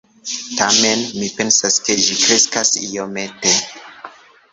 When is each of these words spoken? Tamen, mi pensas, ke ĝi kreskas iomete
Tamen, 0.59 1.03
mi 1.19 1.27
pensas, 1.41 1.77
ke 1.87 1.97
ĝi 2.05 2.17
kreskas 2.21 2.73
iomete 2.87 3.53